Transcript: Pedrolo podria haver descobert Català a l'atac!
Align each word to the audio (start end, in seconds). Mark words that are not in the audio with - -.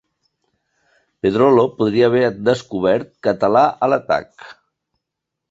Pedrolo 1.25 1.65
podria 1.81 2.07
haver 2.07 2.23
descobert 2.49 3.13
Català 3.29 3.63
a 3.89 3.93
l'atac! 3.95 4.51